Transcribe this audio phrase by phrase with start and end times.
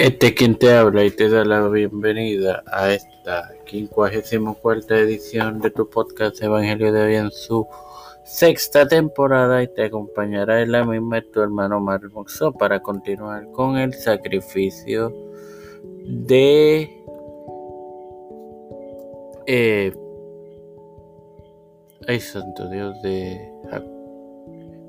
[0.00, 5.90] Este quien te habla y te da la bienvenida a esta 54 edición de tu
[5.90, 7.66] podcast Evangelio de hoy en su
[8.24, 13.92] sexta temporada y te acompañará en la misma tu hermano Marmoxo para continuar con el
[13.92, 15.14] sacrificio
[16.06, 16.90] de
[19.46, 19.92] eh,
[22.08, 23.38] ay santo Dios de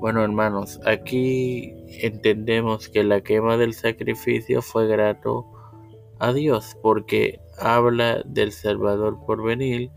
[0.00, 5.46] Bueno, hermanos, aquí entendemos que la quema del sacrificio fue grato
[6.18, 9.92] a Dios, porque habla del Salvador por venir,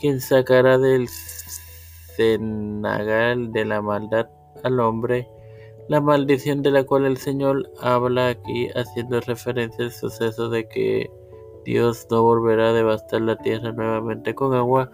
[0.00, 1.08] quien sacará del
[2.16, 4.28] cenagal de la maldad
[4.62, 5.28] al hombre
[5.88, 11.10] la maldición de la cual el Señor habla aquí haciendo referencia al suceso de que
[11.64, 14.90] Dios no volverá a devastar la tierra nuevamente con agua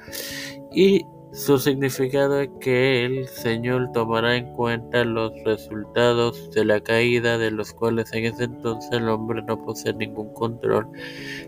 [0.72, 7.38] y su significado es que el Señor tomará en cuenta los resultados de la caída
[7.38, 10.88] de los cuales en ese entonces el hombre no posee ningún control.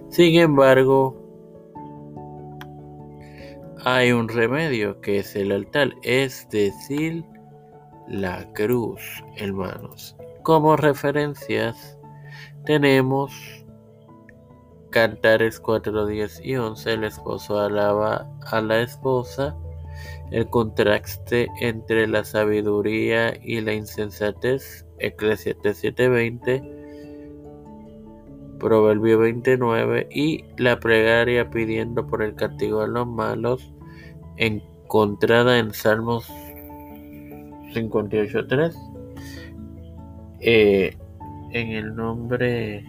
[0.09, 1.21] Sin embargo,
[3.85, 7.25] hay un remedio que es el altar, es decir,
[8.09, 9.01] la cruz,
[9.37, 10.17] hermanos.
[10.43, 11.99] Como referencias
[12.65, 13.33] tenemos
[14.93, 16.93] Cantares 4, 10 y 11.
[16.93, 19.57] El esposo alaba a la esposa.
[20.31, 24.87] El contraste entre la sabiduría y la insensatez.
[24.99, 26.63] Eclesiastes 7:20.
[28.59, 33.73] Proverbio 29 y la plegaria pidiendo por el castigo a los malos
[34.37, 36.31] encontrada en Salmos
[37.73, 38.75] 58.3
[40.41, 40.97] eh,
[41.53, 42.85] en el nombre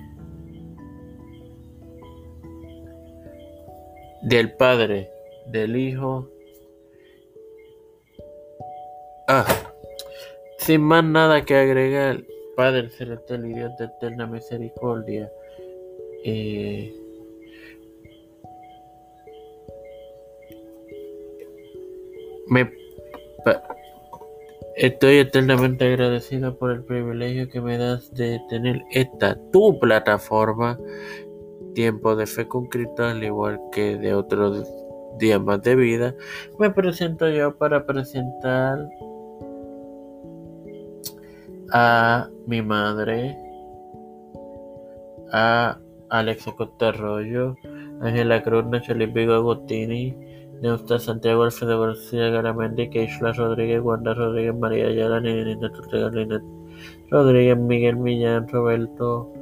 [4.23, 5.09] del Padre,
[5.47, 6.29] del Hijo.
[9.27, 9.45] Ah,
[10.57, 12.23] sin más nada que agregar,
[12.55, 15.31] Padre celestial y Dios de eterna misericordia.
[16.25, 16.93] Eh,
[22.47, 22.71] me
[24.75, 30.79] Estoy eternamente agradecido por el privilegio que me das de tener esta tu plataforma,
[31.75, 34.67] Tiempo de Fe con Cristo, al igual que de otros
[35.19, 36.15] días más de vida.
[36.57, 38.89] Me presento yo para presentar
[41.71, 43.37] a mi madre,
[45.31, 45.77] a
[46.09, 47.55] Alexa Costa Arroyo,
[48.01, 50.15] Ángela Cruz, Nacheli Vigo Agostini,
[50.61, 56.41] Neusta, Santiago, Alfredo García Garamendi, Keishla Rodríguez, Wanda Rodríguez, María Ayala, Nina Ortega, Linet
[57.09, 59.33] Rodríguez, Miguel Millán, Roberto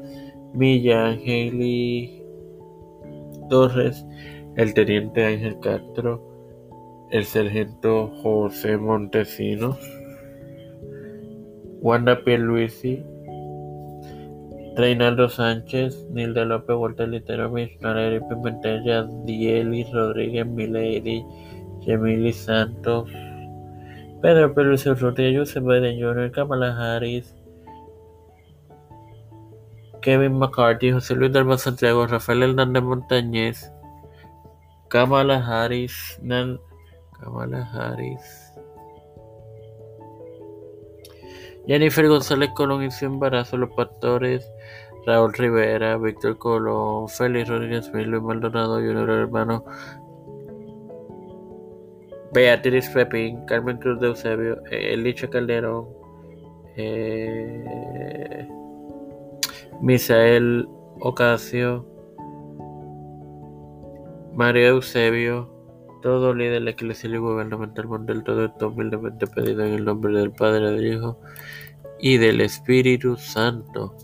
[0.53, 2.23] Millán, Haley
[3.49, 4.05] Torres,
[4.55, 6.21] el teniente Ángel Castro,
[7.11, 9.77] el sargento José Montesinos,
[11.81, 13.03] Wanda Pierluisi,
[14.75, 18.83] Reinaldo Sánchez, Nilda López, Walter Litero, Missionary Pimentel,
[19.25, 21.25] Dieli Rodríguez, Milady,
[21.81, 23.09] Gemili Santos,
[24.21, 27.35] Pedro Pérez Urrutia, Joseph Biden Jr., Kamala Harris,
[30.01, 33.71] Kevin McCarthy, José Luis Dalma Santiago, Rafael Hernández Montañez,
[34.89, 36.19] Kamala Harris,
[37.19, 38.50] Kamala Harris,
[41.67, 44.51] Jennifer González Colón y su embarazo, los pastores
[45.05, 49.63] Raúl Rivera, Víctor Colón, Félix Rodríguez Luis Maldonado, Junior Hermano,
[52.33, 55.87] Beatriz Pepín, Carmen Cruz de Eusebio, Elicha Calderón,
[56.77, 58.47] eh,
[59.81, 60.67] Misael
[60.99, 61.85] Ocasio,
[64.33, 65.50] María Eusebio,
[66.01, 70.71] todo líder Iglesia y gubernamental mundial, todo esto humildemente pedido en el nombre del Padre,
[70.71, 71.19] del Hijo
[71.99, 73.95] y del Espíritu Santo.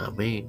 [0.00, 0.48] Amén.